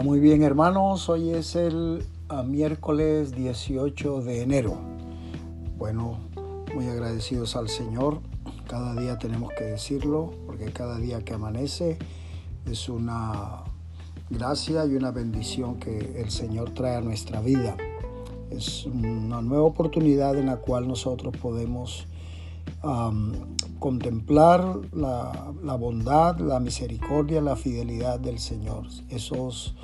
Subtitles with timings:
[0.00, 4.78] Ah, muy bien hermanos, hoy es el ah, miércoles 18 de enero.
[5.76, 6.16] Bueno,
[6.74, 8.20] muy agradecidos al Señor.
[8.66, 11.98] Cada día tenemos que decirlo, porque cada día que amanece
[12.64, 13.64] es una
[14.30, 17.76] gracia y una bendición que el Señor trae a nuestra vida.
[18.48, 22.06] Es una nueva oportunidad en la cual nosotros podemos
[23.78, 28.86] contemplar la, bondad, la misericordia, la fidelidad del Señor.
[29.08, 29.74] Esos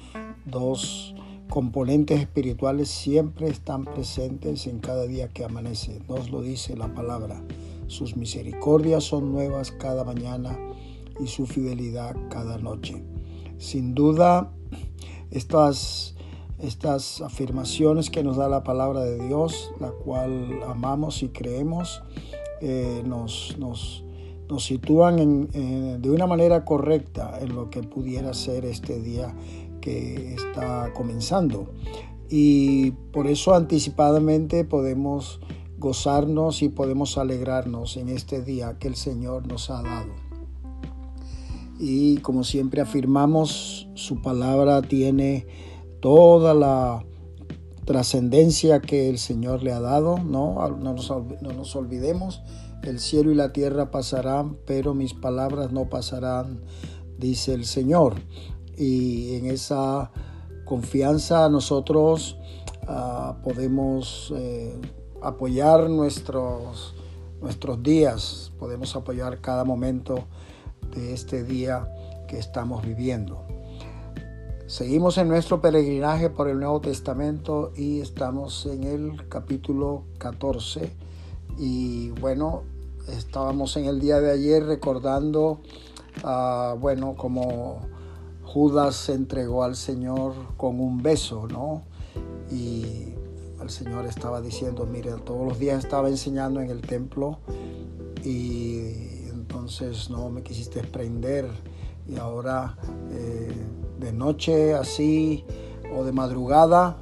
[0.44, 1.14] dos
[1.48, 6.00] componentes espirituales siempre están presentes en cada día que amanece.
[6.08, 7.42] Nos lo dice la palabra.
[7.86, 10.58] Sus misericordias son nuevas cada mañana
[11.20, 13.02] y su fidelidad cada noche.
[13.58, 14.52] Sin duda,
[15.30, 16.14] estas,
[16.58, 22.02] estas afirmaciones que nos da la palabra de Dios, la cual amamos y creemos,
[22.60, 24.04] eh, nos, nos,
[24.48, 29.34] nos, sitúan de una manera correcta en lo que pudiera ser este día
[29.80, 31.68] que está comenzando.
[32.28, 35.40] Y por eso anticipadamente podemos
[35.78, 40.12] gozarnos y podemos alegrarnos en este día que el Señor nos ha dado.
[41.78, 45.46] Y como siempre afirmamos, su palabra tiene
[46.00, 47.04] toda la
[47.86, 50.68] trascendencia que el Señor le ha dado, ¿no?
[50.68, 52.42] No nos, no nos olvidemos,
[52.82, 56.60] el cielo y la tierra pasarán, pero mis palabras no pasarán,
[57.18, 58.14] dice el Señor.
[58.76, 60.10] Y en esa
[60.64, 62.36] confianza nosotros
[62.88, 64.78] uh, podemos eh,
[65.22, 66.94] apoyar nuestros,
[67.40, 70.26] nuestros días, podemos apoyar cada momento
[70.94, 71.88] de este día
[72.28, 73.46] que estamos viviendo.
[74.68, 80.90] Seguimos en nuestro peregrinaje por el Nuevo Testamento y estamos en el capítulo 14.
[81.56, 82.64] Y bueno,
[83.06, 85.60] estábamos en el día de ayer recordando,
[86.24, 87.78] uh, bueno, como
[88.42, 91.82] Judas se entregó al Señor con un beso, ¿no?
[92.50, 93.14] Y
[93.62, 97.38] el Señor estaba diciendo, mire, todos los días estaba enseñando en el templo
[98.24, 101.48] y entonces no me quisiste prender
[102.08, 102.76] y ahora...
[103.12, 103.54] Eh,
[103.98, 105.44] de noche así
[105.94, 106.96] o de madrugada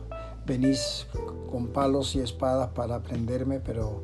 [0.46, 1.06] venís
[1.50, 4.02] con palos y espadas para prenderme, pero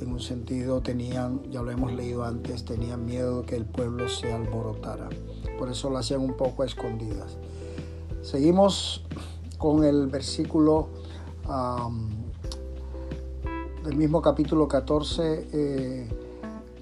[0.00, 4.32] en un sentido tenían, ya lo hemos leído antes, tenían miedo que el pueblo se
[4.32, 5.08] alborotara.
[5.58, 7.36] Por eso lo hacían un poco a escondidas.
[8.22, 9.04] Seguimos
[9.58, 10.88] con el versículo
[13.84, 16.08] del mismo capítulo 14, eh,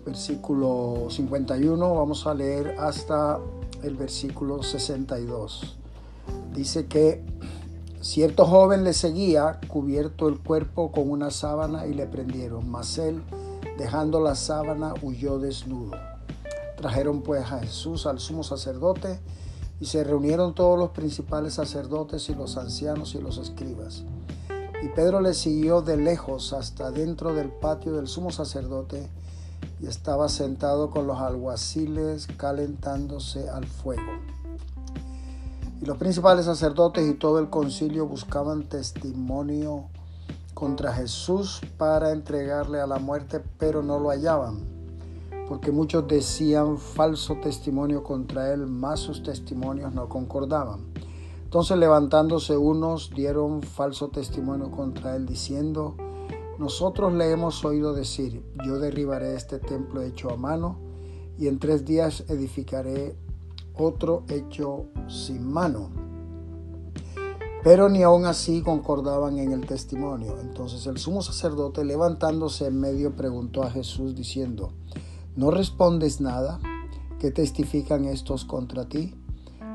[0.05, 1.95] versículo 51.
[1.95, 3.41] Vamos a leer hasta
[3.83, 5.77] el versículo 62.
[6.55, 7.25] Dice que
[8.01, 13.23] cierto joven le seguía, cubierto el cuerpo con una sábana y le prendieron, mas él,
[13.79, 15.93] dejando la sábana, huyó desnudo.
[16.77, 19.21] Trajeron pues a Jesús al sumo sacerdote
[19.81, 24.05] y se reunieron todos los principales sacerdotes y los ancianos y los escribas.
[24.83, 29.09] Y Pedro le siguió de lejos hasta dentro del patio del sumo sacerdote
[29.81, 34.13] y estaba sentado con los alguaciles calentándose al fuego.
[35.81, 39.87] Y los principales sacerdotes y todo el concilio buscaban testimonio
[40.55, 44.61] contra Jesús para entregarle a la muerte, pero no lo hallaban,
[45.49, 50.93] porque muchos decían falso testimonio contra él, mas sus testimonios no concordaban.
[51.43, 55.97] Entonces levantándose unos dieron falso testimonio contra él, diciendo,
[56.63, 60.79] nosotros le hemos oído decir, yo derribaré este templo hecho a mano
[61.37, 63.17] y en tres días edificaré
[63.75, 65.91] otro hecho sin mano.
[67.65, 70.39] Pero ni aun así concordaban en el testimonio.
[70.41, 74.73] Entonces el sumo sacerdote levantándose en medio preguntó a Jesús diciendo,
[75.35, 76.61] ¿no respondes nada?
[77.19, 79.17] ¿Qué testifican estos contra ti?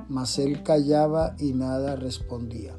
[0.08, 2.78] Mas él callaba y nada respondía.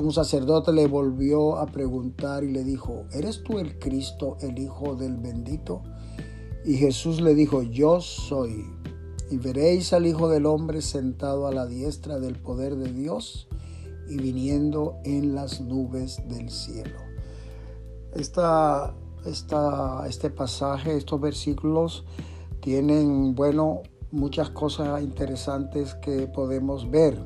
[0.00, 4.94] Un sacerdote le volvió a preguntar y le dijo, ¿eres tú el Cristo, el Hijo
[4.94, 5.82] del bendito?
[6.64, 8.66] Y Jesús le dijo, yo soy.
[9.30, 13.48] Y veréis al Hijo del Hombre sentado a la diestra del poder de Dios
[14.08, 16.98] y viniendo en las nubes del cielo.
[18.12, 18.94] Esta,
[19.24, 22.04] esta, este pasaje, estos versículos
[22.60, 27.18] tienen, bueno, muchas cosas interesantes que podemos ver.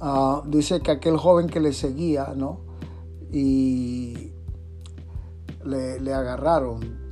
[0.00, 2.60] Ah, dice que aquel joven que le seguía, ¿no?
[3.32, 4.32] Y
[5.64, 7.08] le, agarraron.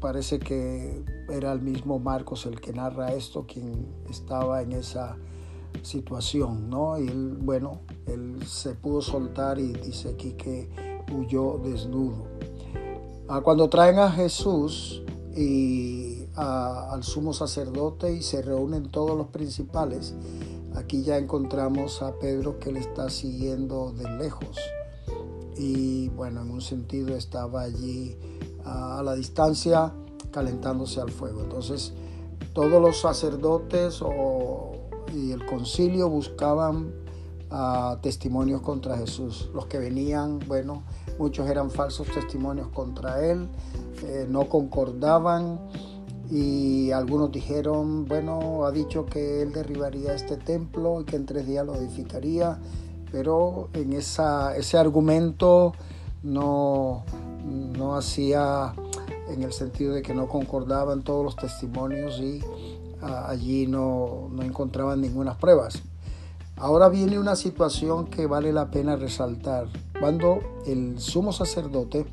[0.00, 5.16] Parece que era el mismo Marcos el que narra esto, quien estaba en esa
[5.82, 6.98] situación, ¿no?
[6.98, 10.68] Y él, bueno, él se pudo soltar y dice aquí que
[11.12, 12.26] huyó desnudo.
[13.28, 15.02] Ah, cuando traen a Jesús
[15.34, 20.14] y al sumo sacerdote y se reúnen todos los principales,
[20.74, 24.58] Aquí ya encontramos a Pedro que le está siguiendo de lejos.
[25.56, 28.16] Y bueno, en un sentido estaba allí
[28.64, 29.92] a la distancia
[30.32, 31.42] calentándose al fuego.
[31.42, 31.92] Entonces,
[32.52, 34.00] todos los sacerdotes
[35.14, 36.92] y el concilio buscaban
[38.00, 39.50] testimonios contra Jesús.
[39.54, 40.82] Los que venían, bueno,
[41.18, 43.48] muchos eran falsos testimonios contra él,
[44.02, 45.60] eh, no concordaban
[46.30, 51.46] y algunos dijeron, bueno, ha dicho que él derribaría este templo y que en tres
[51.46, 52.58] días lo edificaría,
[53.12, 55.74] pero en esa, ese argumento
[56.22, 57.04] no,
[57.44, 58.74] no hacía
[59.28, 62.40] en el sentido de que no concordaban todos los testimonios y
[63.02, 65.82] ah, allí no, no encontraban ninguna pruebas.
[66.56, 69.66] Ahora viene una situación que vale la pena resaltar.
[69.98, 72.06] Cuando el sumo sacerdote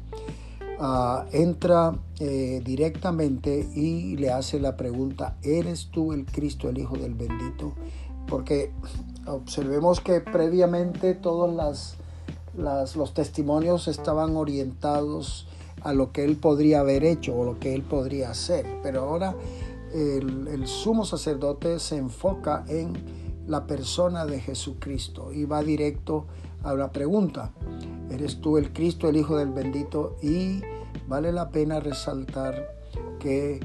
[0.82, 6.98] ah, entra eh, directamente y le hace la pregunta, ¿eres tú el Cristo, el Hijo
[6.98, 7.74] del bendito?
[8.28, 8.72] Porque
[9.26, 11.96] observemos que previamente todos las,
[12.96, 15.48] los testimonios estaban orientados
[15.84, 18.66] a lo que él podría haber hecho o lo que él podría hacer.
[18.84, 19.36] Pero ahora
[19.94, 22.94] el, sumo sacerdote se enfoca en
[23.48, 26.26] la persona de Jesucristo y va directo
[26.64, 27.52] a la pregunta,
[28.12, 30.18] ¿eres tú el Cristo, el Hijo del bendito?
[30.22, 30.62] Y
[31.08, 32.76] vale la pena resaltar
[33.20, 33.60] que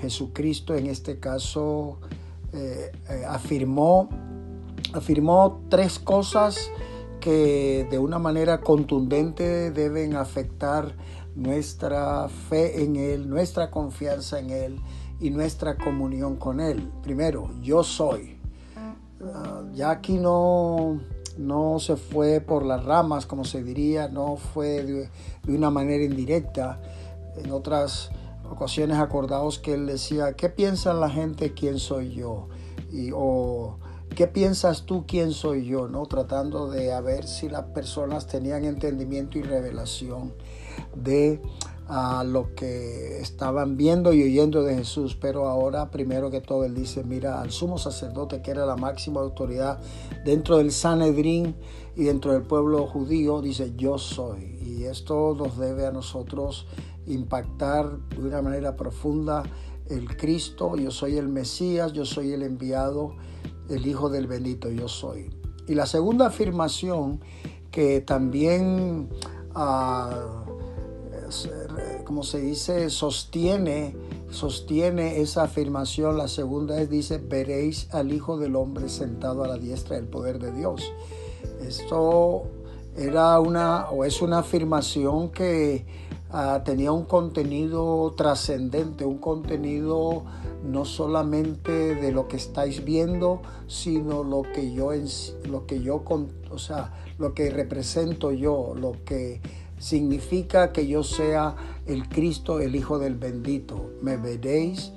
[0.00, 1.98] Jesucristo en este caso
[2.52, 4.08] eh, eh, afirmó,
[4.92, 6.70] afirmó tres cosas
[7.20, 10.94] que de una manera contundente deben afectar
[11.34, 14.80] nuestra fe en Él, nuestra confianza en Él
[15.20, 16.90] y nuestra comunión con Él.
[17.02, 18.38] Primero, yo soy.
[18.76, 21.00] Ah, ya aquí no,
[21.36, 25.10] no se fue por las ramas, como se diría, no fue de,
[25.48, 26.80] una manera indirecta.
[27.36, 28.10] En otras
[28.48, 32.48] ocasiones acordados que él decía, ¿qué piensa la gente quién soy yo?
[32.92, 33.78] Y, o
[34.14, 35.88] ¿qué piensas tú quién soy yo?
[35.88, 36.06] ¿no?
[36.06, 40.34] Tratando de ver si las personas tenían entendimiento y revelación
[40.94, 41.40] de
[41.86, 46.74] a lo que estaban viendo y oyendo de Jesús, pero ahora primero que todo él
[46.74, 49.80] dice, mira, al sumo sacerdote que era la máxima autoridad
[50.24, 51.54] dentro del Sanedrín
[51.94, 54.58] y dentro del pueblo judío, dice, yo soy.
[54.64, 56.66] Y esto nos debe a nosotros
[57.06, 59.42] impactar de una manera profunda
[59.90, 63.14] el Cristo, yo soy el Mesías, yo soy el enviado,
[63.68, 65.28] el Hijo del bendito, yo soy.
[65.68, 67.20] Y la segunda afirmación
[67.70, 69.10] que también...
[69.54, 70.53] Uh,
[72.04, 73.96] como se dice, sostiene,
[74.30, 76.18] sostiene esa afirmación.
[76.18, 80.38] La segunda es, dice, veréis al Hijo del Hombre sentado a la diestra del poder
[80.38, 80.82] de Dios.
[81.60, 82.44] Esto
[82.96, 85.86] era una, o es una afirmación que
[86.30, 90.24] ah, tenía un contenido trascendente, un contenido
[90.64, 94.90] no solamente de lo que estáis viendo, sino lo que yo,
[95.48, 96.02] lo que yo,
[96.50, 99.40] o sea, lo que represento yo, lo que
[99.78, 101.56] significa que yo sea
[101.86, 103.90] el Cristo, el Hijo del bendito.
[104.02, 104.92] Me veréis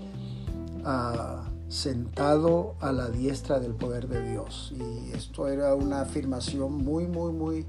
[0.86, 4.74] ah, sentado a la diestra del poder de Dios.
[4.76, 7.66] Y esto era una afirmación muy, muy, muy,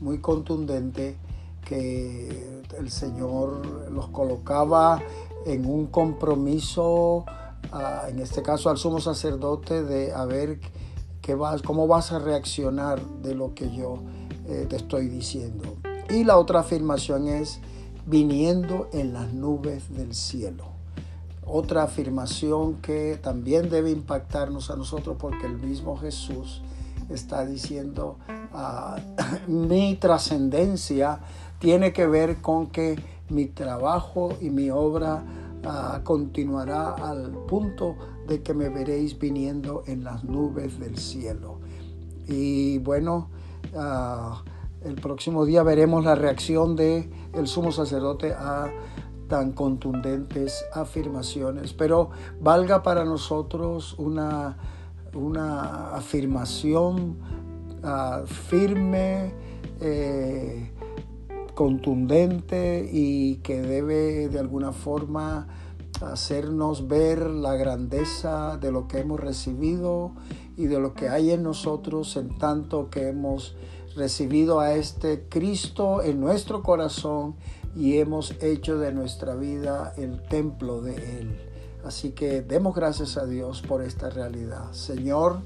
[0.00, 1.16] muy contundente
[1.64, 5.00] que el Señor los colocaba
[5.46, 7.24] en un compromiso,
[7.72, 10.60] ah, en este caso al sumo sacerdote, de a ver
[11.20, 14.02] qué vas, cómo vas a reaccionar de lo que yo
[14.46, 15.76] eh, te estoy diciendo.
[16.12, 17.60] Y la otra afirmación es
[18.06, 20.64] viniendo en las nubes del cielo.
[21.46, 26.62] Otra afirmación que también debe impactarnos a nosotros porque el mismo Jesús
[27.08, 28.18] está diciendo
[28.52, 28.96] ah,
[29.46, 31.20] mi trascendencia
[31.58, 32.98] tiene que ver con que
[33.28, 35.22] mi trabajo y mi obra
[35.64, 41.58] ah, continuará al punto de que me veréis viniendo en las nubes del cielo.
[42.26, 43.28] Y bueno,
[43.74, 44.36] uh,
[44.82, 48.70] el próximo día veremos la reacción de el sumo sacerdote a
[49.28, 52.10] tan contundentes afirmaciones, pero
[52.40, 54.58] valga para nosotros una,
[55.14, 57.18] una afirmación
[57.84, 59.32] ah, firme,
[59.80, 60.72] eh,
[61.54, 65.46] contundente y que debe de alguna forma
[66.00, 70.12] hacernos ver la grandeza de lo que hemos recibido
[70.56, 73.54] y de lo que hay en nosotros en tanto que hemos
[73.96, 77.36] recibido a este Cristo en nuestro corazón
[77.76, 81.40] y hemos hecho de nuestra vida el templo de Él.
[81.84, 84.72] Así que demos gracias a Dios por esta realidad.
[84.72, 85.40] Señor,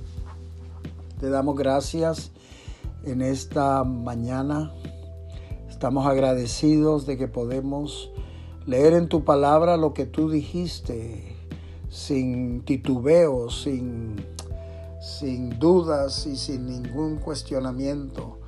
[1.20, 2.32] te damos gracias
[3.04, 4.72] en esta mañana.
[5.68, 8.10] Estamos agradecidos de que podemos
[8.66, 11.36] leer en tu palabra lo que tú dijiste
[11.88, 14.16] sin titubeo, sin
[15.04, 18.38] sin dudas y sin ningún cuestionamiento.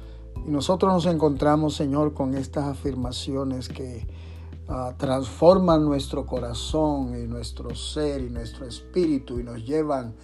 [0.46, 4.06] Y nosotros nos encontramos, Señor, con estas afirmaciones que
[4.68, 10.14] uh, transforman nuestro corazón y nuestro ser y nuestro espíritu y nos llevan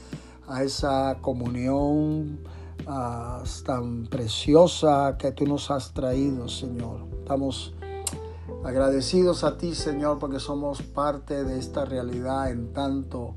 [0.48, 2.40] a esa comunión
[2.86, 7.00] uh, tan preciosa que tú nos has traído, Señor.
[7.18, 7.74] Estamos
[8.64, 13.34] agradecidos a ti, Señor, porque somos parte de esta realidad en tanto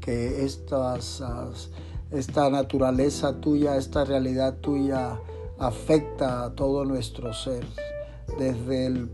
[0.00, 1.20] que estas,
[2.10, 5.20] esta naturaleza tuya, esta realidad tuya
[5.58, 7.64] afecta a todo nuestro ser,
[8.38, 9.10] desde el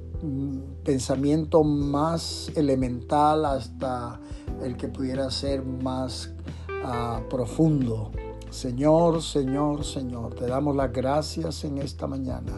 [0.85, 4.21] pensamiento más elemental hasta
[4.63, 6.33] el que pudiera ser más
[6.69, 8.11] uh, profundo.
[8.51, 12.53] Señor, Señor, Señor, te damos las gracias en esta mañana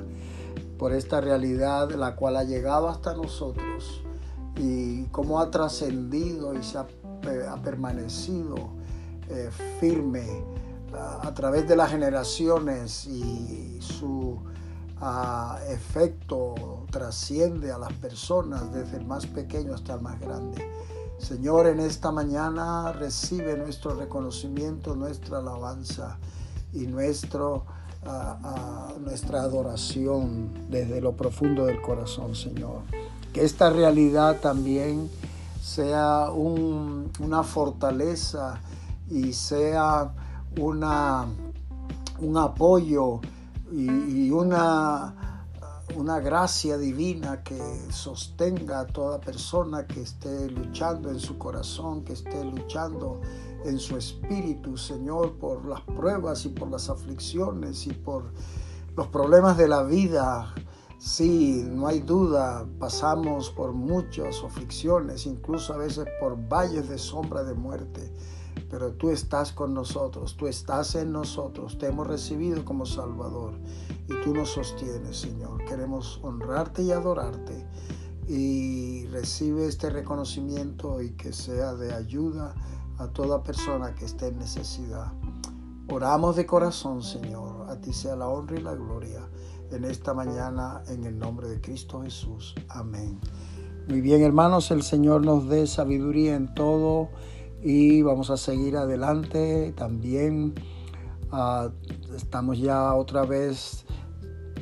[0.78, 4.02] por esta realidad la cual ha llegado hasta nosotros
[4.56, 6.86] y cómo ha trascendido y se ha,
[7.62, 8.75] permanecido
[9.28, 10.44] eh, firme
[11.22, 14.38] a través de las generaciones y su
[15.68, 20.64] efecto trasciende a las personas desde el más pequeño hasta el más grande.
[21.18, 26.18] Señor, en esta mañana recibe nuestro reconocimiento, nuestra alabanza
[26.72, 27.64] y nuestro,
[29.00, 32.82] nuestra adoración desde lo profundo del corazón, Señor.
[33.32, 35.10] Que esta realidad también
[35.60, 38.60] sea una fortaleza
[39.10, 40.12] y sea
[40.58, 41.26] una,
[42.20, 43.20] un apoyo
[43.72, 45.44] y, una,
[45.96, 47.60] una gracia divina que
[47.90, 53.20] sostenga a toda persona que esté luchando en su corazón, que esté luchando
[53.64, 58.32] en su espíritu, Señor, por las pruebas y por las aflicciones y por
[58.96, 60.54] los problemas de la vida.
[60.98, 67.44] Sí, no hay duda, pasamos por muchas aflicciones, incluso a veces por valles de sombra
[67.44, 68.12] de muerte
[68.68, 73.54] pero tú estás con nosotros, tú estás en nosotros, te hemos recibido como Salvador
[74.08, 75.64] y tú nos sostienes, Señor.
[75.64, 77.66] Queremos honrarte y adorarte
[78.28, 82.54] y recibe este reconocimiento y que sea de ayuda
[82.98, 85.12] a toda persona que esté en necesidad.
[85.88, 89.20] Oramos de corazón, Señor, a ti sea la honra y la gloria
[89.70, 92.54] en esta mañana en el nombre de Cristo Jesús.
[92.68, 93.20] Amén.
[93.88, 97.10] Muy bien, hermanos, el Señor nos dé sabiduría en todo
[97.62, 99.72] y vamos a seguir adelante.
[99.76, 100.54] También
[101.30, 101.70] ah,
[102.14, 103.84] estamos ya otra vez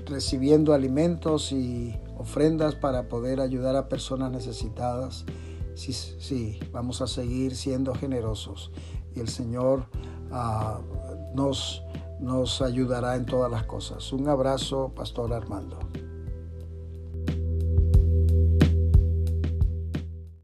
[0.06, 5.24] recibiendo alimentos y ofrendas para poder ayudar a personas necesitadas.
[5.74, 8.70] Sí, sí, vamos a seguir siendo generosos
[9.14, 9.86] y el Señor
[10.30, 10.80] ah,
[11.34, 11.82] nos,
[12.20, 14.12] nos ayudará en todas las cosas.
[14.12, 15.78] Un abrazo, Pastor Armando.